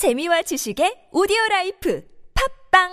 재미와 0.00 0.40
지식의 0.40 1.12
audio 1.12 1.36
life 1.50 2.00
팟빵 2.72 2.88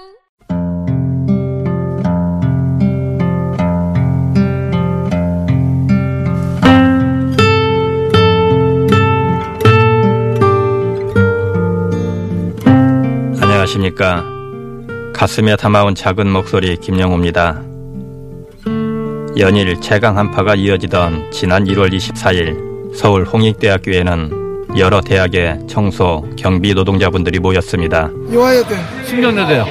안녕하십니까. 13.41 14.25
가슴에 15.13 15.55
담아온 15.55 15.95
작은 15.95 16.29
목소리 16.29 16.75
김영호입니다. 16.75 17.63
연일 19.37 19.79
최강 19.79 20.17
한파가 20.17 20.55
이어지던 20.55 21.31
지난 21.31 21.63
1월 21.63 21.93
24일 21.93 22.93
서울 22.93 23.23
홍익대학교에는 23.23 24.46
여러 24.75 25.01
대학의 25.01 25.59
청소, 25.67 26.27
경비 26.37 26.73
노동자분들이 26.73 27.39
모였습니다. 27.39 28.09
이화여대 28.31 28.75
신경여대요. 29.05 29.65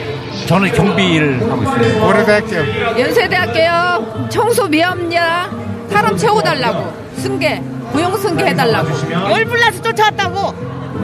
저는 0.46 0.72
경비 0.72 1.14
일을 1.14 1.40
하고 1.50 1.62
있습니다. 1.62 2.00
고려대학교 2.06 3.00
연세대학교요. 3.00 4.28
청소 4.30 4.66
미합니다. 4.66 5.48
사람 5.88 6.16
채워달라고. 6.16 6.92
승계. 7.16 7.62
고용 7.92 8.16
승계 8.16 8.46
해달라고. 8.46 8.88
열불나서 9.30 9.82
쫓아왔다고 9.82 10.54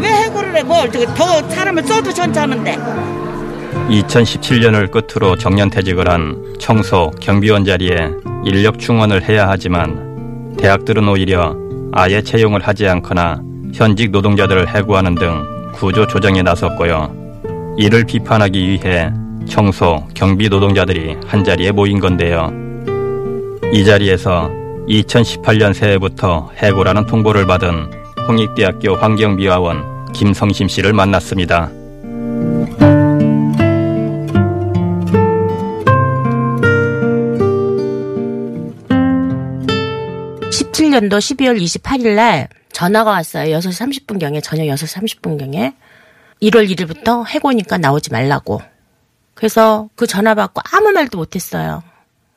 왜 0.00 0.08
해고를 0.08 0.56
해? 0.56 0.62
뭘, 0.62 0.90
저기 0.90 1.06
더 1.14 1.48
사람을 1.48 1.82
써도 1.84 2.10
괜찮은데. 2.12 2.76
2017년을 3.88 4.90
끝으로 4.90 5.36
정년퇴직을 5.36 6.08
한 6.08 6.54
청소, 6.58 7.10
경비원 7.20 7.64
자리에 7.64 7.96
인력 8.44 8.78
충원을 8.78 9.28
해야 9.28 9.48
하지만 9.48 10.54
대학들은 10.58 11.08
오히려 11.08 11.56
아예 11.92 12.22
채용을 12.22 12.60
하지 12.62 12.88
않거나 12.88 13.40
현직 13.72 14.10
노동자들을 14.10 14.68
해고하는 14.68 15.14
등 15.14 15.72
구조 15.72 16.06
조정에 16.06 16.42
나섰고요. 16.42 17.74
이를 17.78 18.04
비판하기 18.04 18.68
위해 18.68 19.10
청소, 19.48 20.06
경비 20.14 20.48
노동자들이 20.48 21.16
한자리에 21.26 21.72
모인 21.72 21.98
건데요. 21.98 22.52
이 23.72 23.84
자리에서 23.84 24.50
2018년 24.88 25.72
새해부터 25.72 26.50
해고라는 26.56 27.06
통보를 27.06 27.46
받은 27.46 27.90
홍익대학교 28.28 28.96
환경미화원 28.96 30.12
김성심 30.12 30.68
씨를 30.68 30.92
만났습니다. 30.92 31.70
17년도 40.50 41.18
12월 41.18 41.60
28일 41.60 42.14
날 42.14 42.48
전화가 42.82 43.12
왔어요. 43.12 43.58
6시 43.58 44.06
30분경에, 44.08 44.42
저녁 44.42 44.64
6시 44.64 45.20
30분경에. 45.20 45.72
1월 46.42 46.68
1일부터 46.68 47.24
해고니까 47.28 47.78
나오지 47.78 48.10
말라고. 48.10 48.60
그래서 49.34 49.88
그 49.94 50.08
전화 50.08 50.34
받고 50.34 50.62
아무 50.72 50.90
말도 50.90 51.16
못했어요. 51.16 51.84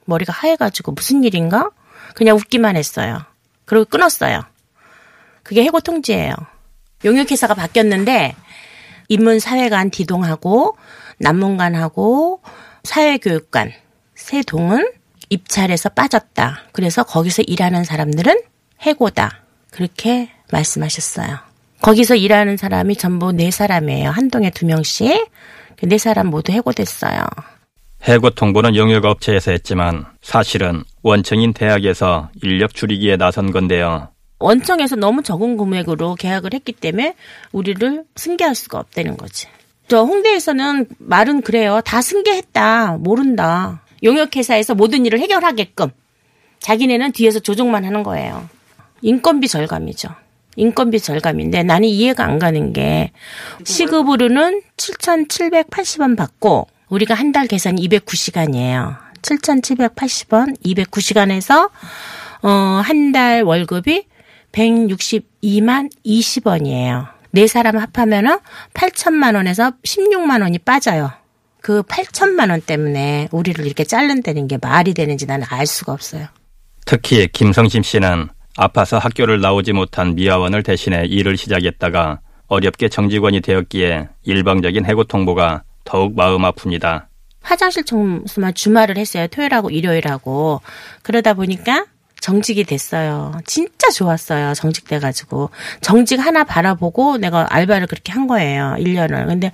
머리가 0.05 0.31
하얘가지고 0.31 0.91
무슨 0.91 1.23
일인가? 1.23 1.71
그냥 2.13 2.35
웃기만 2.37 2.75
했어요. 2.75 3.17
그리고 3.65 3.85
끊었어요. 3.85 4.43
그게 5.41 5.63
해고 5.63 5.79
통지예요. 5.79 6.35
용역회사가 7.03 7.55
바뀌었는데 7.55 8.35
인문사회관 9.07 9.89
디동하고 9.89 10.77
남문관하고 11.17 12.41
사회교육관 12.83 13.73
세 14.13 14.43
동은 14.43 14.91
입찰에서 15.29 15.89
빠졌다. 15.89 16.65
그래서 16.71 17.01
거기서 17.01 17.41
일하는 17.47 17.83
사람들은 17.83 18.41
해고다. 18.81 19.41
그렇게 19.71 20.34
말씀하셨어요. 20.51 21.37
거기서 21.81 22.15
일하는 22.15 22.57
사람이 22.57 22.95
전부 22.95 23.31
네 23.31 23.51
사람이에요. 23.51 24.09
한 24.09 24.29
동에 24.29 24.49
두 24.49 24.65
명씩. 24.65 25.29
네 25.83 25.97
사람 25.97 26.27
모두 26.27 26.51
해고됐어요. 26.51 27.19
해고 28.07 28.29
통보는 28.29 28.75
용역 28.75 29.05
업체에서 29.05 29.51
했지만 29.51 30.05
사실은 30.21 30.83
원청인 31.01 31.53
대학에서 31.53 32.29
인력 32.41 32.73
줄이기에 32.73 33.17
나선 33.17 33.51
건데요. 33.51 34.09
원청에서 34.39 34.95
너무 34.95 35.23
적은 35.23 35.57
금액으로 35.57 36.15
계약을 36.15 36.53
했기 36.53 36.71
때문에 36.71 37.15
우리를 37.51 38.03
승계할 38.15 38.53
수가 38.53 38.79
없다는 38.79 39.17
거지. 39.17 39.47
저 39.87 40.03
홍대에서는 40.03 40.87
말은 40.97 41.41
그래요. 41.41 41.81
다 41.85 42.01
승계했다. 42.01 42.97
모른다. 42.99 43.81
용역회사에서 44.03 44.75
모든 44.75 45.05
일을 45.05 45.19
해결하게끔 45.19 45.89
자기네는 46.59 47.11
뒤에서 47.11 47.39
조종만 47.39 47.85
하는 47.85 48.03
거예요. 48.03 48.47
인건비 49.01 49.47
절감이죠. 49.47 50.09
인건비 50.55 50.99
절감인데 50.99 51.63
나는 51.63 51.87
이해가 51.87 52.23
안 52.25 52.39
가는 52.39 52.73
게 52.73 53.11
시급으로는 53.63 54.61
7,780원 54.77 56.15
받고 56.17 56.67
우리가 56.89 57.13
한 57.13 57.31
달 57.31 57.47
계산 57.47 57.75
209시간이에요. 57.75 58.97
7,780원, 59.21 60.55
209시간에서 60.63 61.69
어, 62.43 62.49
한 62.83 63.11
달 63.11 63.41
월급이 63.43 64.05
162만 64.51 65.89
20원이에요. 66.05 67.07
네 67.31 67.47
사람 67.47 67.77
합하면은 67.77 68.39
8천만 68.73 69.35
원에서 69.35 69.71
16만 69.83 70.41
원이 70.41 70.59
빠져요. 70.59 71.11
그 71.61 71.81
8천만 71.83 72.51
원 72.51 72.61
때문에 72.61 73.27
우리를 73.31 73.65
이렇게 73.65 73.83
자른다는 73.83 74.47
게 74.47 74.57
말이 74.61 74.93
되는지 74.93 75.25
나는 75.25 75.45
알 75.49 75.65
수가 75.65 75.91
없어요. 75.93 76.27
특히 76.85 77.27
김성심 77.27 77.83
씨는 77.83 78.29
아파서 78.57 78.97
학교를 78.97 79.41
나오지 79.41 79.73
못한 79.73 80.15
미화원을 80.15 80.63
대신해 80.63 81.05
일을 81.05 81.37
시작했다가 81.37 82.19
어렵게 82.47 82.89
정직원이 82.89 83.41
되었기에 83.41 84.09
일방적인 84.23 84.85
해고 84.85 85.03
통보가 85.03 85.63
더욱 85.83 86.15
마음 86.15 86.41
아픕니다. 86.43 87.05
화장실 87.41 87.83
청소만 87.83 88.53
주말을 88.53 88.97
했어요. 88.97 89.27
토요일하고 89.27 89.69
일요일하고. 89.69 90.61
그러다 91.03 91.33
보니까 91.33 91.85
정직이 92.19 92.63
됐어요. 92.63 93.33
진짜 93.45 93.91
좋았어요. 93.91 94.53
정직돼가지고. 94.55 95.51
정직 95.81 96.19
하나 96.19 96.43
바라보고 96.43 97.17
내가 97.17 97.45
알바를 97.49 97.85
그렇게 97.85 98.11
한 98.13 98.25
거예요. 98.25 98.75
1년을. 98.79 99.27
근데 99.27 99.51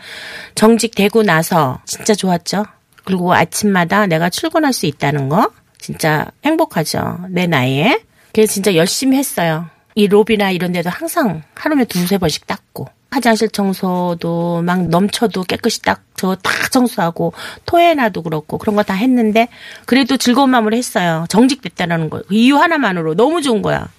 정직되고 0.55 1.23
나서 1.23 1.81
진짜 1.85 2.13
좋았죠. 2.13 2.65
그리고 3.03 3.33
아침마다 3.33 4.05
내가 4.05 4.29
출근할 4.29 4.71
수 4.71 4.85
있다는 4.85 5.27
거. 5.27 5.51
진짜 5.79 6.27
행복하죠. 6.45 7.25
내 7.29 7.45
나이에. 7.47 7.99
그래서 8.33 8.53
진짜 8.53 8.75
열심히 8.75 9.17
했어요. 9.17 9.69
이 9.95 10.07
로비나 10.07 10.51
이런 10.51 10.71
데도 10.71 10.89
항상 10.89 11.43
하루에 11.55 11.83
두세 11.85 12.17
번씩 12.17 12.47
닦고. 12.47 12.87
화장실 13.13 13.49
청소도 13.49 14.61
막 14.61 14.87
넘쳐도 14.87 15.43
깨끗이 15.43 15.81
딱저다 15.81 16.69
청소하고 16.71 17.33
토해놔도 17.65 18.21
그렇고 18.23 18.57
그런 18.57 18.77
거 18.77 18.83
다 18.83 18.93
했는데 18.93 19.49
그래도 19.85 20.15
즐거운 20.15 20.49
마음으로 20.51 20.77
했어요. 20.77 21.25
정직됐다라는 21.27 22.09
거. 22.09 22.21
그 22.21 22.33
이유 22.33 22.55
하나만으로 22.55 23.15
너무 23.15 23.41
좋은 23.41 23.61
거야. 23.61 23.89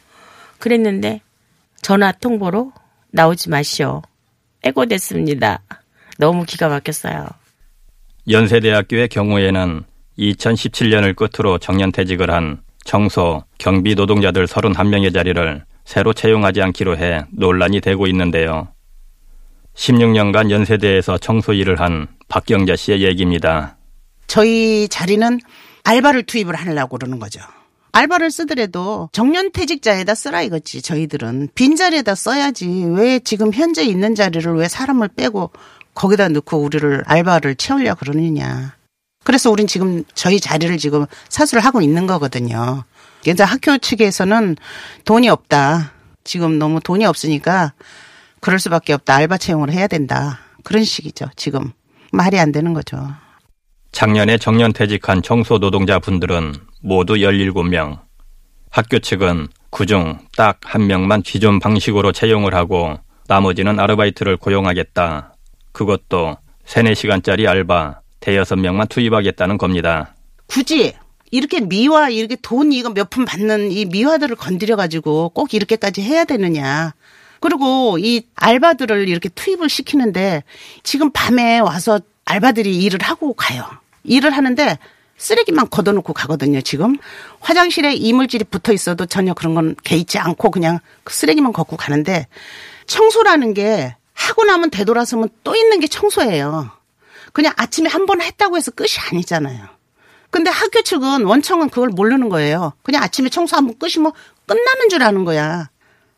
그랬는데 0.58 1.20
전화 1.82 2.10
통보로 2.12 2.72
나오지 3.10 3.50
마시오. 3.50 4.00
해고됐습니다. 4.64 5.60
너무 6.16 6.44
기가 6.46 6.68
막혔어요. 6.70 7.26
연세대학교의 8.30 9.08
경우에는 9.08 9.84
2017년을 10.18 11.16
끝으로 11.16 11.58
정년퇴직을 11.58 12.30
한 12.30 12.62
청소, 12.84 13.44
경비 13.58 13.94
노동자들 13.94 14.46
31명의 14.46 15.12
자리를 15.12 15.64
새로 15.84 16.12
채용하지 16.12 16.62
않기로 16.62 16.96
해 16.96 17.24
논란이 17.32 17.80
되고 17.80 18.06
있는데요. 18.06 18.68
16년간 19.74 20.50
연세대에서 20.50 21.18
청소 21.18 21.52
일을 21.52 21.80
한 21.80 22.08
박경자 22.28 22.76
씨의 22.76 23.02
얘기입니다. 23.02 23.76
저희 24.26 24.88
자리는 24.88 25.40
알바를 25.84 26.24
투입을 26.24 26.54
하려고 26.54 26.98
그러는 26.98 27.18
거죠. 27.18 27.40
알바를 27.92 28.30
쓰더라도 28.30 29.10
정년퇴직자에다 29.12 30.14
쓰라 30.14 30.40
이거지 30.42 30.80
저희들은 30.80 31.50
빈자리에다 31.54 32.14
써야지 32.14 32.86
왜 32.94 33.18
지금 33.18 33.52
현재 33.52 33.84
있는 33.84 34.14
자리를 34.14 34.50
왜 34.54 34.68
사람을 34.68 35.08
빼고 35.08 35.52
거기다 35.94 36.28
넣고 36.30 36.58
우리를 36.58 37.02
알바를 37.06 37.56
채우려 37.56 37.94
그러느냐. 37.94 38.76
그래서 39.22 39.50
우린 39.50 39.66
지금 39.66 40.04
저희 40.14 40.40
자리를 40.40 40.76
지금 40.78 41.06
사수를 41.28 41.64
하고 41.64 41.80
있는 41.80 42.06
거거든요. 42.06 42.84
그래서 43.22 43.44
학교 43.44 43.78
측에서는 43.78 44.56
돈이 45.04 45.28
없다. 45.28 45.92
지금 46.24 46.58
너무 46.58 46.80
돈이 46.80 47.04
없으니까 47.04 47.72
그럴 48.40 48.58
수밖에 48.58 48.92
없다. 48.92 49.14
알바 49.14 49.38
채용을 49.38 49.72
해야 49.72 49.86
된다. 49.86 50.40
그런 50.64 50.84
식이죠. 50.84 51.26
지금 51.36 51.72
말이 52.12 52.38
안 52.38 52.52
되는 52.52 52.74
거죠. 52.74 52.98
작년에 53.92 54.38
정년퇴직한 54.38 55.22
청소 55.22 55.58
노동자 55.58 55.98
분들은 55.98 56.54
모두 56.82 57.14
17명. 57.14 58.00
학교 58.70 58.98
측은 58.98 59.48
그중 59.70 60.18
딱 60.36 60.58
한 60.64 60.86
명만 60.86 61.22
기존 61.22 61.58
방식으로 61.58 62.12
채용을 62.12 62.54
하고 62.54 62.98
나머지는 63.28 63.78
아르바이트를 63.78 64.36
고용하겠다. 64.38 65.34
그것도 65.72 66.36
3, 66.64 66.86
4시간짜리 66.86 67.46
알바 67.48 68.00
대여섯 68.22 68.58
명만 68.58 68.86
투입하겠다는 68.88 69.58
겁니다. 69.58 70.14
굳이 70.46 70.94
이렇게 71.30 71.60
미화 71.60 72.08
이렇게 72.08 72.36
돈 72.40 72.72
이거 72.72 72.90
몇 72.90 73.10
푼 73.10 73.24
받는 73.24 73.70
이 73.72 73.84
미화들을 73.86 74.36
건드려 74.36 74.76
가지고 74.76 75.30
꼭 75.30 75.54
이렇게까지 75.54 76.02
해야 76.02 76.24
되느냐 76.24 76.94
그리고 77.40 77.98
이 77.98 78.22
알바들을 78.36 79.08
이렇게 79.08 79.28
투입을 79.28 79.68
시키는데 79.68 80.44
지금 80.82 81.10
밤에 81.12 81.58
와서 81.58 82.00
알바들이 82.24 82.78
일을 82.84 83.00
하고 83.02 83.34
가요. 83.34 83.64
일을 84.04 84.30
하는데 84.30 84.78
쓰레기만 85.16 85.68
걷어놓고 85.70 86.12
가거든요, 86.12 86.60
지금. 86.60 86.96
화장실에 87.40 87.94
이물질이 87.94 88.44
붙어 88.44 88.72
있어도 88.72 89.06
전혀 89.06 89.34
그런 89.34 89.54
건 89.54 89.74
개의치 89.84 90.18
않고 90.18 90.50
그냥 90.50 90.78
그 91.04 91.12
쓰레기만 91.14 91.52
걷고 91.52 91.76
가는데 91.76 92.26
청소라는 92.86 93.54
게 93.54 93.94
하고 94.14 94.44
나면 94.44 94.70
되돌아서면 94.70 95.28
또 95.42 95.54
있는 95.56 95.80
게 95.80 95.86
청소예요. 95.88 96.70
그냥 97.32 97.52
아침에 97.56 97.88
한 97.88 98.06
번 98.06 98.20
했다고 98.20 98.56
해서 98.56 98.70
끝이 98.70 98.90
아니잖아요. 99.10 99.66
근데 100.30 100.50
학교 100.50 100.82
측은 100.82 101.24
원청은 101.24 101.68
그걸 101.70 101.88
모르는 101.90 102.28
거예요. 102.28 102.72
그냥 102.82 103.02
아침에 103.02 103.28
청소 103.28 103.56
한 103.56 103.66
번 103.66 103.78
끄시면 103.78 104.12
끝나는 104.46 104.88
줄 104.88 105.02
아는 105.02 105.24
거야. 105.24 105.70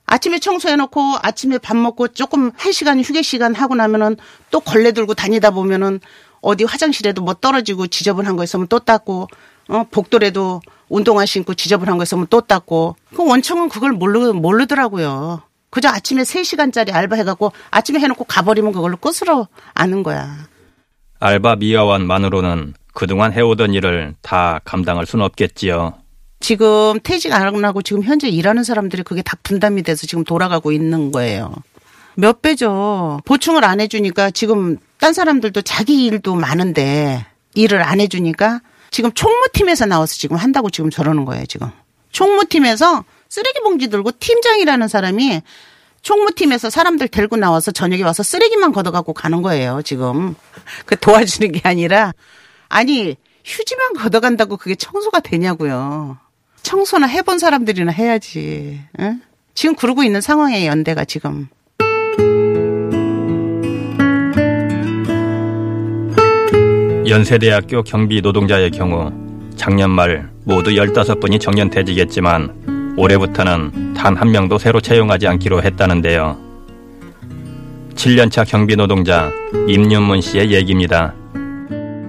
아침에 0.06 0.38
청소해놓고 0.38 1.18
아침에 1.22 1.58
밥 1.58 1.76
먹고 1.76 2.08
조금 2.08 2.50
한 2.56 2.72
시간 2.72 3.00
휴게 3.00 3.22
시간 3.22 3.54
하고 3.54 3.74
나면은 3.74 4.16
또 4.50 4.60
걸레 4.60 4.92
들고 4.92 5.14
다니다 5.14 5.50
보면은 5.50 5.98
어디 6.42 6.64
화장실에도 6.64 7.22
뭐 7.22 7.34
떨어지고 7.34 7.86
지저분한 7.86 8.36
거 8.36 8.44
있으면 8.44 8.66
또 8.68 8.78
닦고 8.78 9.28
어 9.68 9.86
복도에도 9.90 10.60
운동화 10.90 11.24
신고 11.24 11.54
지저분한 11.54 11.96
거 11.96 12.02
있으면 12.02 12.26
또 12.28 12.42
닦고 12.42 12.96
그 13.16 13.24
원청은 13.26 13.70
그걸 13.70 13.92
모르 13.92 14.32
모르더라고요. 14.32 15.42
그저 15.70 15.88
아침에 15.88 16.22
3시간짜리 16.22 16.94
알바 16.94 17.16
해갖고 17.16 17.52
아침에 17.70 17.98
해놓고 17.98 18.24
가버리면 18.24 18.72
그걸로 18.72 18.96
끝으로 18.98 19.48
아는 19.72 20.02
거야. 20.02 20.36
알바 21.24 21.56
미화원만으로는 21.56 22.74
그동안 22.92 23.32
해오던 23.32 23.72
일을 23.72 24.14
다 24.20 24.60
감당할 24.66 25.06
수는 25.06 25.24
없겠지요. 25.24 25.94
지금 26.40 27.00
퇴직 27.02 27.32
안 27.32 27.64
하고 27.64 27.80
지금 27.80 28.02
현재 28.02 28.28
일하는 28.28 28.62
사람들이 28.62 29.02
그게 29.02 29.22
다 29.22 29.34
분담이 29.42 29.82
돼서 29.84 30.06
지금 30.06 30.22
돌아가고 30.22 30.70
있는 30.70 31.12
거예요. 31.12 31.54
몇 32.14 32.42
배죠. 32.42 33.20
보충을 33.24 33.64
안 33.64 33.80
해주니까 33.80 34.32
지금 34.32 34.76
딴 34.98 35.14
사람들도 35.14 35.62
자기 35.62 36.04
일도 36.04 36.34
많은데 36.34 37.24
일을 37.54 37.82
안 37.82 38.00
해주니까 38.00 38.60
지금 38.90 39.10
총무팀에서 39.14 39.86
나와서 39.86 40.14
지금 40.16 40.36
한다고 40.36 40.68
지금 40.68 40.90
저러는 40.90 41.24
거예요, 41.24 41.46
지금. 41.46 41.70
총무팀에서 42.12 43.02
쓰레기 43.30 43.60
봉지 43.60 43.88
들고 43.88 44.10
팀장이라는 44.20 44.88
사람이 44.88 45.40
총무팀에서 46.04 46.68
사람들 46.70 47.08
데리고 47.08 47.36
나와서 47.36 47.72
저녁에 47.72 48.02
와서 48.02 48.22
쓰레기만 48.22 48.72
걷어갖고 48.72 49.14
가는 49.14 49.40
거예요, 49.40 49.80
지금. 49.82 50.34
그 50.84 50.96
도와주는 50.98 51.50
게 51.50 51.60
아니라, 51.64 52.12
아니, 52.68 53.16
휴지만 53.42 53.94
걷어간다고 53.94 54.58
그게 54.58 54.74
청소가 54.74 55.20
되냐고요. 55.20 56.18
청소나 56.62 57.06
해본 57.06 57.38
사람들이나 57.38 57.90
해야지. 57.90 58.80
응? 59.00 59.22
지금 59.54 59.74
그러고 59.74 60.04
있는 60.04 60.20
상황이에요, 60.20 60.70
연대가 60.70 61.06
지금. 61.06 61.48
연세대학교 67.06 67.82
경비 67.82 68.20
노동자의 68.20 68.70
경우 68.70 69.10
작년 69.56 69.90
말 69.90 70.30
모두 70.44 70.70
15분이 70.70 71.40
정년퇴직했지만 71.40 72.63
올해부터는 72.96 73.94
단 73.94 74.14
한 74.16 74.30
명도 74.30 74.58
새로 74.58 74.80
채용하지 74.80 75.26
않기로 75.26 75.62
했다는데요. 75.62 76.36
7년차 77.94 78.46
경비 78.46 78.76
노동자 78.76 79.32
임윤문 79.68 80.20
씨의 80.20 80.52
얘기입니다. 80.52 81.14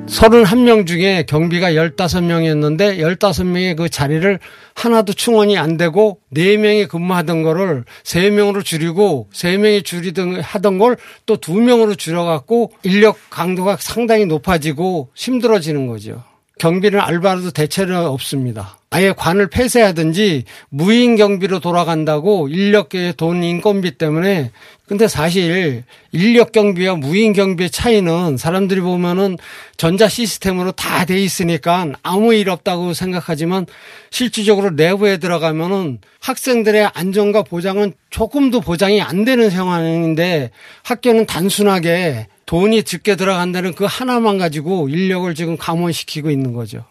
31명 0.07 0.85
중에 0.85 1.25
경비가 1.27 1.71
15명이었는데 1.71 2.99
15명의 2.99 3.75
그 3.75 3.89
자리를 3.89 4.39
하나도 4.75 5.13
충원이 5.13 5.57
안 5.57 5.77
되고 5.77 6.19
4명이 6.35 6.87
근무하던 6.89 7.41
거를 7.41 7.85
3명으로 8.03 8.63
줄이고 8.63 9.29
3명이 9.33 9.83
줄이던 9.83 10.41
하던 10.41 10.77
걸 10.77 10.97
또 11.25 11.37
2명으로 11.37 11.97
줄여 11.97 12.23
갖고 12.23 12.71
인력 12.83 13.17
강도가 13.31 13.77
상당히 13.79 14.25
높아지고 14.27 15.09
힘들어지는 15.15 15.87
거죠. 15.87 16.23
경비는 16.59 16.99
알바로도 16.99 17.51
대체는 17.51 17.95
없습니다. 18.05 18.77
아예 18.89 19.11
관을 19.11 19.49
폐쇄하든지 19.49 20.45
무인 20.69 21.17
경비로 21.17 21.59
돌아간다고 21.59 22.47
인력계의 22.47 23.15
돈 23.17 23.43
인건비 23.43 23.97
때문에 23.97 24.51
근데 24.87 25.07
사실 25.09 25.83
인력 26.13 26.53
경비와 26.53 26.95
무인 26.95 27.33
경비의 27.33 27.71
차이는 27.71 28.37
사람들이 28.37 28.79
보면은 28.79 29.37
전자 29.75 30.07
시스템으로 30.07 30.71
다 30.71 31.05
돼 31.05 31.21
있으니까 31.21 31.87
아무 32.03 32.33
일 32.33 32.49
없다고 32.49 32.93
생각하지만 32.93 33.65
실질적으로 34.09 34.71
내부에 34.71 35.17
들어가면은 35.17 35.99
학생들의 36.21 36.89
안전과 36.93 37.43
보장은 37.43 37.93
조금도 38.09 38.61
보장이 38.61 39.01
안 39.01 39.25
되는 39.25 39.49
상황인데 39.49 40.51
학교는 40.83 41.25
단순하게 41.25 42.27
돈이 42.45 42.83
적게 42.83 43.15
들어간다는 43.15 43.73
그 43.73 43.85
하나만 43.85 44.37
가지고 44.37 44.87
인력을 44.89 45.33
지금 45.35 45.57
감원시키고 45.57 46.29
있는 46.29 46.53
거죠. 46.53 46.85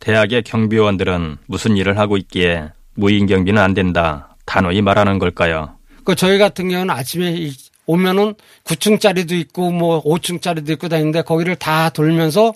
대학의 0.00 0.42
경비원들은 0.42 1.38
무슨 1.46 1.76
일을 1.76 1.98
하고 1.98 2.16
있기에 2.16 2.70
무인 2.94 3.26
경비는 3.26 3.60
안 3.62 3.72
된다 3.72 4.36
단호히 4.44 4.82
말하는 4.82 5.18
걸까요? 5.18 5.76
그 6.04 6.14
저희 6.14 6.38
같은 6.38 6.68
경우는 6.68 6.92
아침에 6.92 7.50
오면은 7.86 8.34
9층짜리도 8.64 9.32
있고 9.32 9.70
뭐 9.70 10.02
5층짜리도 10.02 10.70
있고 10.70 10.88
다니는데 10.88 11.22
거기를 11.22 11.56
다 11.56 11.90
돌면서 11.90 12.52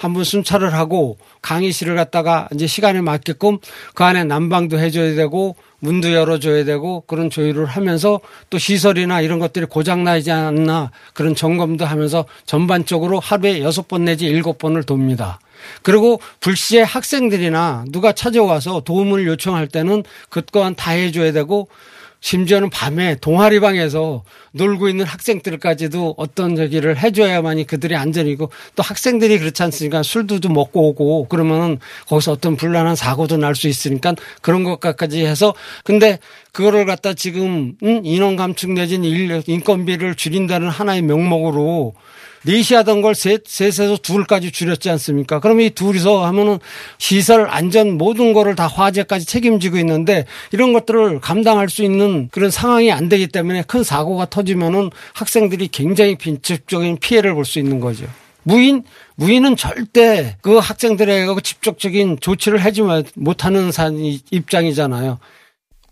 한 0.00 0.14
번 0.14 0.24
순찰을 0.24 0.72
하고 0.72 1.18
강의실을 1.42 1.94
갖다가 1.94 2.48
이제 2.54 2.66
시간에 2.66 3.02
맞게끔 3.02 3.58
그 3.94 4.02
안에 4.02 4.24
난방도 4.24 4.78
해줘야 4.78 5.14
되고 5.14 5.56
문도 5.80 6.14
열어줘야 6.14 6.64
되고 6.64 7.02
그런 7.06 7.28
조율을 7.28 7.66
하면서 7.66 8.18
또 8.48 8.56
시설이나 8.56 9.20
이런 9.20 9.38
것들이 9.38 9.66
고장나지 9.66 10.30
않나 10.30 10.90
그런 11.12 11.34
점검도 11.34 11.84
하면서 11.84 12.24
전반적으로 12.46 13.20
하루에 13.20 13.60
여섯 13.60 13.88
번 13.88 14.06
내지 14.06 14.24
일곱 14.24 14.56
번을 14.56 14.84
돕니다. 14.84 15.38
그리고 15.82 16.18
불시에 16.40 16.80
학생들이나 16.80 17.84
누가 17.90 18.12
찾아와서 18.12 18.80
도움을 18.80 19.26
요청할 19.26 19.68
때는 19.68 20.04
그 20.30 20.40
또한 20.50 20.74
다 20.74 20.92
해줘야 20.92 21.32
되고 21.32 21.68
심지어는 22.20 22.70
밤에 22.70 23.16
동아리방에서 23.20 24.24
놀고 24.52 24.88
있는 24.88 25.04
학생들까지도 25.06 26.14
어떤 26.18 26.54
저기를 26.54 26.98
해줘야만이 26.98 27.66
그들의 27.66 27.96
안전이고 27.96 28.50
또 28.76 28.82
학생들이 28.82 29.38
그렇지 29.38 29.62
않습니까? 29.62 30.02
술도 30.02 30.40
좀 30.40 30.52
먹고 30.52 30.88
오고 30.88 31.28
그러면은 31.28 31.78
거기서 32.08 32.32
어떤 32.32 32.56
불란한 32.56 32.96
사고도 32.96 33.36
날 33.36 33.54
수 33.54 33.68
있으니까 33.68 34.14
그런 34.42 34.64
것까지 34.64 35.24
해서 35.26 35.54
근데 35.84 36.18
그거를 36.52 36.86
갖다 36.86 37.14
지금 37.14 37.74
인원 37.82 38.36
감축 38.36 38.72
내진 38.72 39.04
인건비를 39.04 40.14
줄인다는 40.14 40.68
하나의 40.68 41.02
명목으로 41.02 41.94
넷이 42.42 42.76
하던 42.76 43.02
걸 43.02 43.14
셋, 43.14 43.42
셋에서 43.46 43.98
둘까지 43.98 44.50
줄였지 44.50 44.88
않습니까? 44.90 45.40
그럼 45.40 45.60
이 45.60 45.70
둘이서 45.70 46.24
하면은 46.26 46.58
시설 46.98 47.46
안전 47.48 47.98
모든 47.98 48.32
거를 48.32 48.56
다 48.56 48.66
화재까지 48.66 49.26
책임지고 49.26 49.76
있는데 49.78 50.24
이런 50.52 50.72
것들을 50.72 51.20
감당할 51.20 51.68
수 51.68 51.82
있는 51.82 52.28
그런 52.30 52.50
상황이 52.50 52.90
안 52.90 53.08
되기 53.08 53.26
때문에 53.26 53.62
큰 53.66 53.82
사고가 53.82 54.26
터지면은 54.30 54.90
학생들이 55.12 55.68
굉장히 55.68 56.16
직접적인 56.16 56.98
피해를 56.98 57.34
볼 57.34 57.44
수 57.44 57.58
있는 57.58 57.80
거죠. 57.80 58.06
무인 58.42 58.84
무인은 59.16 59.56
절대 59.56 60.36
그 60.40 60.56
학생들에게 60.56 61.26
직접적인 61.42 62.18
조치를 62.20 62.58
하지 62.64 62.82
못하는 63.14 63.70
입장이잖아요. 64.30 65.18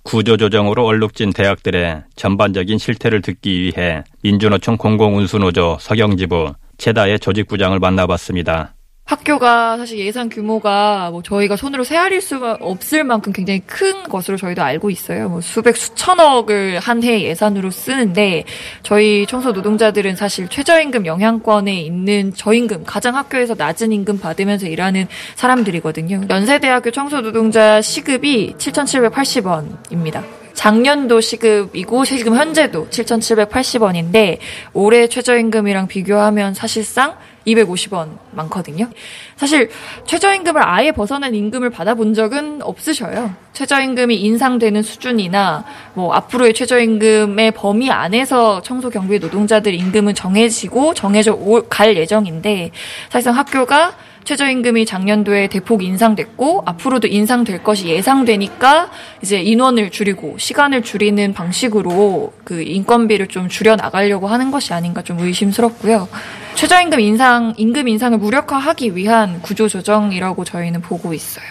구조조정으로 0.08 0.86
얼룩진 0.86 1.34
대학들의 1.34 2.04
전반적인 2.16 2.78
실태를 2.78 3.20
듣기 3.20 3.60
위해 3.60 4.04
민주노총 4.22 4.78
공공운수노조 4.78 5.76
서경지부 5.80 6.54
체다의 6.78 7.18
조직부장을 7.20 7.78
만나봤습니다. 7.78 8.77
학교가 9.08 9.78
사실 9.78 9.98
예산 10.00 10.28
규모가 10.28 11.08
뭐 11.10 11.22
저희가 11.22 11.56
손으로 11.56 11.82
세알릴 11.82 12.20
수가 12.20 12.58
없을 12.60 13.04
만큼 13.04 13.32
굉장히 13.32 13.60
큰 13.60 14.02
것으로 14.02 14.36
저희도 14.36 14.62
알고 14.62 14.90
있어요. 14.90 15.30
뭐 15.30 15.40
수백 15.40 15.76
수천억을 15.78 16.78
한 16.78 16.98
해 16.98 17.22
예산으로 17.22 17.70
쓰는데 17.70 18.44
저희 18.82 19.24
청소 19.26 19.52
노동자들은 19.52 20.16
사실 20.16 20.48
최저임금 20.48 21.06
영향권에 21.06 21.80
있는 21.80 22.34
저임금 22.34 22.84
가장 22.84 23.14
학교에서 23.16 23.54
낮은 23.56 23.92
임금 23.92 24.18
받으면서 24.18 24.66
일하는 24.66 25.06
사람들이거든요. 25.36 26.22
연세대학교 26.28 26.90
청소 26.90 27.20
노동자 27.20 27.80
시급이 27.80 28.54
7,780원입니다. 28.58 30.22
작년도 30.54 31.20
시급이고 31.20 32.04
지금 32.04 32.34
현재도 32.34 32.88
7,780원인데 32.88 34.38
올해 34.72 35.06
최저임금이랑 35.06 35.86
비교하면 35.86 36.52
사실상 36.54 37.14
250원 37.54 38.18
많거든요. 38.32 38.88
사실 39.36 39.70
최저임금을 40.06 40.60
아예 40.64 40.92
벗어난 40.92 41.34
임금을 41.34 41.70
받아본 41.70 42.14
적은 42.14 42.62
없으셔요. 42.62 43.32
최저임금이 43.52 44.16
인상되는 44.16 44.82
수준이나 44.82 45.64
뭐 45.94 46.12
앞으로의 46.14 46.54
최저임금의 46.54 47.52
범위 47.52 47.90
안에서 47.90 48.62
청소 48.62 48.90
경비 48.90 49.18
노동자들 49.18 49.74
임금은 49.74 50.14
정해지고 50.14 50.94
정해져 50.94 51.36
갈 51.68 51.96
예정인데 51.96 52.70
사실상 53.08 53.36
학교가 53.36 53.94
최저임금이 54.28 54.84
작년도에 54.84 55.46
대폭 55.46 55.82
인상됐고 55.82 56.64
앞으로도 56.66 57.08
인상될 57.08 57.62
것이 57.62 57.86
예상되니까 57.86 58.90
이제 59.22 59.40
인원을 59.40 59.88
줄이고 59.88 60.36
시간을 60.36 60.82
줄이는 60.82 61.32
방식으로 61.32 62.34
그 62.44 62.60
인건비를 62.60 63.28
좀 63.28 63.48
줄여 63.48 63.76
나가려고 63.76 64.26
하는 64.26 64.50
것이 64.50 64.74
아닌가 64.74 65.00
좀 65.00 65.18
의심스럽고요. 65.18 66.08
최저임금 66.56 67.00
인상, 67.00 67.54
임금 67.56 67.88
인상을 67.88 68.18
무력화하기 68.18 68.96
위한 68.96 69.40
구조 69.40 69.66
조정이라고 69.66 70.44
저희는 70.44 70.82
보고 70.82 71.14
있어요. 71.14 71.46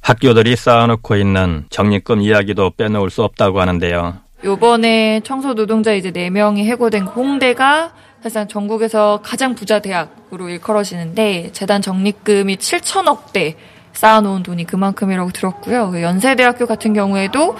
학교들이 0.00 0.56
쌓아놓고 0.56 1.16
있는 1.16 1.66
적립금 1.68 2.22
이야기도 2.22 2.70
빼놓을 2.78 3.10
수 3.10 3.22
없다고 3.24 3.60
하는데요. 3.60 4.14
요번에 4.42 5.20
청소 5.22 5.52
노동자 5.52 5.92
이제 5.92 6.10
4명이 6.10 6.64
해고된 6.64 7.02
홍대가 7.02 7.92
사실상 8.22 8.48
전국에서 8.48 9.20
가장 9.22 9.54
부자 9.54 9.78
대학으로 9.78 10.50
일컬어지는데 10.50 11.50
재단 11.52 11.80
적립금이 11.80 12.56
7천억대 12.56 13.54
쌓아놓은 13.94 14.42
돈이 14.42 14.64
그만큼이라고 14.64 15.30
들었고요. 15.30 15.90
그 15.90 16.02
연세대학교 16.02 16.66
같은 16.66 16.92
경우에도 16.92 17.56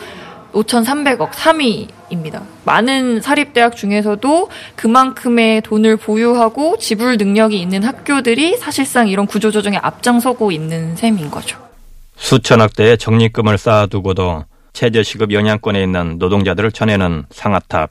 5,300억 0.53 1.31
3위입니다. 1.31 2.43
많은 2.65 3.21
사립대학 3.23 3.75
중에서도 3.75 4.51
그만큼의 4.77 5.63
돈을 5.63 5.97
보유하고 5.97 6.77
지불 6.77 7.17
능력이 7.17 7.61
있는 7.61 7.83
학교들이 7.83 8.59
사실상 8.59 9.09
이런 9.09 9.27
구조조정에 9.27 9.79
앞장서고 9.79 10.53
있는 10.53 10.95
셈인 10.97 11.31
거죠. 11.31 11.59
수천억 12.17 12.77
대의 12.77 12.99
적립금을 12.99 13.57
쌓아두고도 13.57 14.45
최저시급 14.75 15.33
영향권에 15.33 15.83
있는 15.83 16.19
노동자들을 16.19 16.73
쳐내는 16.73 17.25
상하탑. 17.31 17.91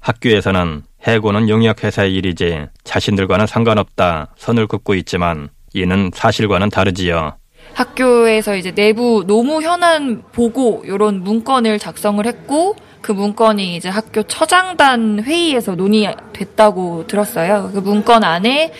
학교에서는 0.00 0.82
해고는 1.06 1.48
용역회사의 1.48 2.14
일이지 2.14 2.66
자신들과는 2.84 3.46
상관없다 3.46 4.34
선을 4.36 4.66
긋고 4.66 4.94
있지만 4.94 5.48
이는 5.74 6.10
사실과는 6.14 6.70
다르지요. 6.70 7.36
학교에서 7.74 8.56
이제 8.56 8.72
내부 8.72 9.24
노무 9.26 9.62
현안 9.62 10.22
보고 10.32 10.82
이런 10.84 11.22
문건을 11.22 11.78
작성을 11.78 12.24
했고 12.24 12.76
그 13.00 13.12
문건이 13.12 13.76
이제 13.76 13.88
학교 13.88 14.22
처장단 14.22 15.24
회의에서 15.24 15.74
논의됐다고 15.74 17.06
들었어요. 17.08 17.70
그 17.72 17.78
문건 17.80 18.22
안에 18.22 18.72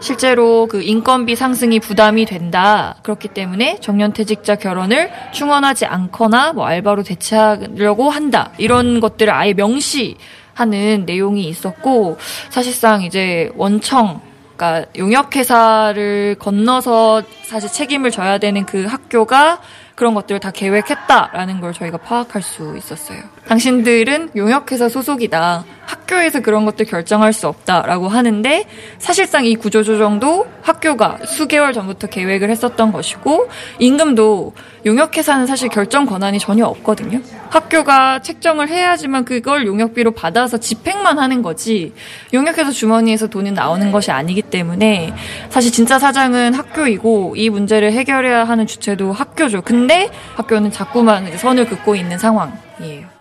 실제로 0.00 0.66
그 0.66 0.82
인건비 0.82 1.36
상승이 1.36 1.80
부담이 1.80 2.24
된다. 2.24 2.96
그렇기 3.02 3.28
때문에 3.28 3.78
정년퇴직자 3.80 4.56
결혼을 4.56 5.10
충원하지 5.32 5.86
않거나 5.86 6.52
뭐 6.52 6.66
알바로 6.66 7.02
대체하려고 7.02 8.10
한다. 8.10 8.50
이런 8.56 9.00
것들을 9.00 9.32
아예 9.32 9.52
명시 9.52 10.16
하는 10.56 11.04
내용이 11.04 11.44
있었고 11.48 12.16
사실상 12.48 13.02
이제 13.02 13.52
원청 13.56 14.22
그러니까 14.56 14.90
용역회사를 14.96 16.36
건너서 16.38 17.22
사실 17.44 17.70
책임을 17.70 18.10
져야 18.10 18.38
되는 18.38 18.64
그 18.64 18.86
학교가 18.86 19.60
그런 19.94 20.14
것들을 20.14 20.40
다 20.40 20.50
계획했다라는 20.50 21.60
걸 21.60 21.74
저희가 21.74 21.98
파악할 21.98 22.42
수 22.42 22.74
있었어요. 22.76 23.18
당신들은 23.48 24.30
용역회사 24.34 24.88
소속이다. 24.88 25.64
학교에서 25.86 26.40
그런 26.40 26.64
것들 26.64 26.86
결정할 26.86 27.32
수 27.32 27.46
없다라고 27.46 28.08
하는데 28.08 28.64
사실상 28.98 29.44
이 29.44 29.54
구조조정도 29.54 30.46
학교가 30.62 31.18
수개월 31.24 31.72
전부터 31.72 32.08
계획을 32.08 32.50
했었던 32.50 32.90
것이고 32.90 33.48
임금도 33.78 34.52
용역회사는 34.84 35.46
사실 35.46 35.68
결정 35.68 36.06
권한이 36.06 36.40
전혀 36.40 36.66
없거든요. 36.66 37.20
학교가 37.50 38.20
책정을 38.20 38.68
해야지만 38.68 39.24
그걸 39.24 39.66
용역비로 39.66 40.10
받아서 40.12 40.58
집행만 40.58 41.18
하는 41.18 41.42
거지 41.42 41.92
용역회사 42.34 42.72
주머니에서 42.72 43.28
돈이 43.28 43.52
나오는 43.52 43.92
것이 43.92 44.10
아니기 44.10 44.42
때문에 44.42 45.14
사실 45.50 45.70
진짜 45.70 46.00
사장은 46.00 46.54
학교이고 46.54 47.34
이 47.36 47.48
문제를 47.48 47.92
해결해야 47.92 48.44
하는 48.44 48.66
주체도 48.66 49.12
학교죠. 49.12 49.62
근데 49.62 50.10
학교는 50.34 50.72
자꾸만 50.72 51.36
선을 51.36 51.66
긋고 51.66 51.94
있는 51.94 52.18
상황이에요. 52.18 53.15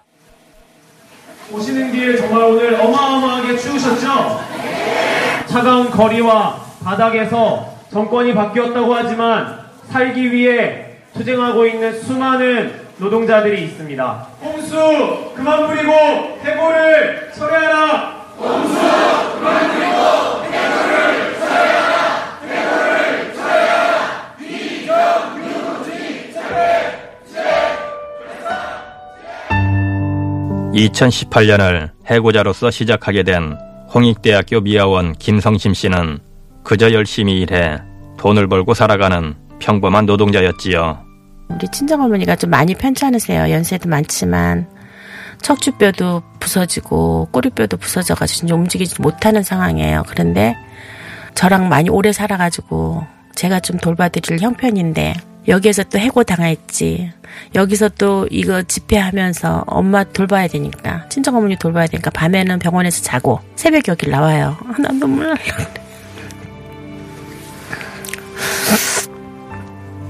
오시는 1.51 1.91
길 1.91 2.17
정말 2.17 2.43
오늘 2.43 2.75
어마어마하게 2.75 3.57
추우셨죠? 3.57 4.41
차가운 5.45 5.89
거리와 5.89 6.59
바닥에서 6.83 7.73
정권이 7.91 8.33
바뀌었다고 8.33 8.93
하지만 8.93 9.59
살기 9.89 10.31
위해 10.31 10.97
투쟁하고 11.13 11.65
있는 11.65 12.01
수많은 12.01 12.85
노동자들이 12.97 13.63
있습니다. 13.65 14.27
홍수 14.41 15.31
그만 15.35 15.67
부리고 15.67 16.34
2018년을 30.75 31.91
해고자로서 32.05 32.69
시작하게 32.69 33.23
된 33.23 33.57
홍익대학교 33.93 34.61
미화원 34.61 35.13
김성심 35.13 35.73
씨는 35.73 36.19
그저 36.63 36.91
열심히 36.91 37.39
일해 37.39 37.79
돈을 38.17 38.47
벌고 38.47 38.73
살아가는 38.73 39.35
평범한 39.59 40.05
노동자였지요. 40.05 40.99
우리 41.49 41.67
친정어머니가 41.71 42.35
좀 42.35 42.49
많이 42.49 42.75
편찮으세요. 42.75 43.51
연세도 43.51 43.87
많지만 43.87 44.67
척추뼈도 45.41 46.23
부서지고 46.39 47.29
꼬리뼈도 47.31 47.77
부서져가지고 47.77 48.53
움직이지 48.53 49.01
못하는 49.01 49.43
상황이에요. 49.43 50.03
그런데 50.07 50.57
저랑 51.35 51.69
많이 51.69 51.89
오래 51.89 52.11
살아가지고 52.11 53.05
제가 53.35 53.59
좀 53.59 53.77
돌봐드릴 53.77 54.39
형편인데 54.41 55.13
여기에서 55.47 55.83
또 55.83 55.99
해고 55.99 56.23
당했지. 56.23 57.11
여기서 57.53 57.89
또 57.89 58.27
이거 58.31 58.63
집회하면서 58.63 59.65
엄마 59.67 60.03
돌봐야 60.03 60.47
되니까 60.47 61.07
친정 61.09 61.35
어머니 61.35 61.55
돌봐야 61.57 61.87
되니까 61.87 62.09
밤에는 62.11 62.59
병원에서 62.59 63.03
자고 63.03 63.39
새벽 63.55 63.87
여길 63.87 64.09
나와요. 64.09 64.57
아, 64.67 64.75
난 64.79 64.99
눈물 64.99 65.27
날라. 65.27 65.37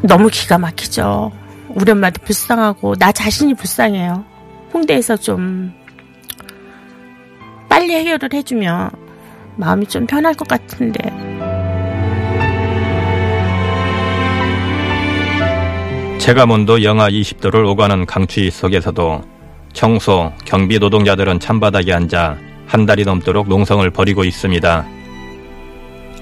너무 0.04 0.30
기가 0.30 0.58
막히죠. 0.58 1.32
우리 1.70 1.92
엄마도 1.92 2.22
불쌍하고 2.24 2.96
나 2.96 3.12
자신이 3.12 3.56
불쌍해요. 3.56 4.24
홍대에서 4.74 5.18
좀 5.18 5.74
빨리 7.68 7.94
해결을 7.96 8.30
해주면 8.34 8.92
마음이 9.58 9.88
좀 9.88 10.06
편할 10.06 10.34
것 10.34 10.48
같은데. 10.48 11.35
체감온도 16.26 16.82
영하 16.82 17.08
20도를 17.08 17.68
오가는 17.68 18.04
강추위 18.08 18.50
속에서도 18.50 19.22
청소, 19.74 20.34
경비 20.44 20.80
노동자들은 20.80 21.40
찬바닥에 21.40 21.94
앉아 21.94 22.36
한 22.66 22.88
달이 22.88 23.04
넘도록 23.04 23.48
농성을 23.48 23.88
벌이고 23.92 24.24
있습니다. 24.24 24.88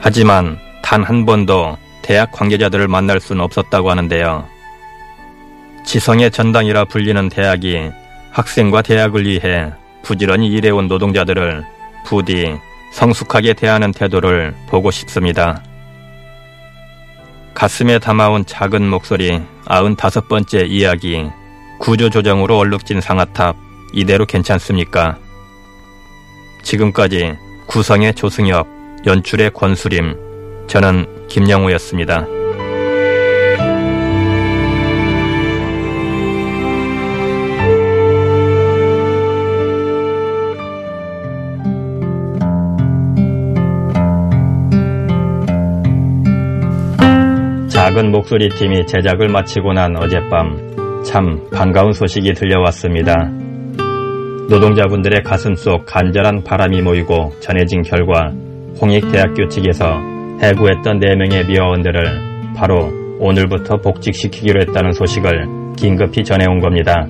하지만 0.01 0.57
단 0.81 1.05
한 1.05 1.25
번도 1.25 1.77
대학 2.01 2.33
관계자들을 2.33 2.89
만날 2.89 3.21
수는 3.21 3.41
없었다고 3.45 3.91
하는데요. 3.91 4.45
지성의 5.85 6.31
전당이라 6.31 6.83
불리는 6.83 7.29
대학이 7.29 7.89
학생과 8.31 8.81
대학을 8.81 9.25
위해 9.25 9.71
부지런히 10.01 10.47
일해온 10.47 10.89
노동자들을 10.89 11.63
부디 12.05 12.57
성숙하게 12.91 13.53
대하는 13.53 13.93
태도를 13.93 14.53
보고 14.67 14.91
싶습니다. 14.91 15.63
가슴에 17.53 17.99
담아온 17.99 18.45
작은 18.45 18.89
목소리 18.89 19.41
아흔 19.65 19.95
다섯 19.95 20.27
번째 20.27 20.65
이야기 20.65 21.29
구조조정으로 21.79 22.57
얼룩진 22.57 23.01
상하탑 23.01 23.55
이대로 23.93 24.25
괜찮습니까? 24.25 25.17
지금까지 26.63 27.37
구성의 27.67 28.15
조승엽, 28.15 28.67
연출의 29.05 29.51
권수림, 29.51 30.15
저는 30.67 31.27
김영우였습니다. 31.27 32.25
작은 47.93 48.09
목소리 48.09 48.49
팀이 48.49 48.87
제작을 48.87 49.27
마치고 49.27 49.73
난 49.73 49.95
어젯밤 49.95 51.03
참 51.05 51.47
반가운 51.53 51.93
소식이 51.93 52.33
들려왔습니다. 52.33 53.13
노동자분들의 54.49 55.21
가슴 55.21 55.53
속 55.53 55.85
간절한 55.85 56.43
바람이 56.43 56.81
모이고 56.81 57.33
전해진 57.39 57.83
결과 57.83 58.31
홍익대학교 58.81 59.47
측에서 59.47 59.85
해고했던 60.41 60.99
4명의 61.01 61.47
미화원들을 61.47 62.53
바로 62.55 62.89
오늘부터 63.19 63.77
복직시키기로 63.77 64.61
했다는 64.61 64.93
소식을 64.93 65.75
긴급히 65.77 66.23
전해온 66.23 66.61
겁니다. 66.61 67.05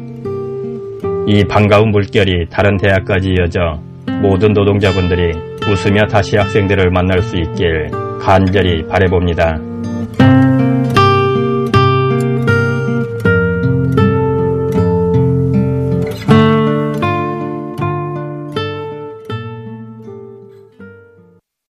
이 1.27 1.45
반가운 1.45 1.91
물결이 1.91 2.47
다른 2.49 2.75
대학까지 2.75 3.29
이어져 3.29 3.79
모든 4.21 4.51
노동자분들이 4.51 5.31
웃으며 5.65 6.07
다시 6.07 6.35
학생들을 6.35 6.91
만날 6.91 7.21
수 7.21 7.37
있길 7.37 7.89
간절히 8.19 8.85
바래봅니다. 8.85 9.73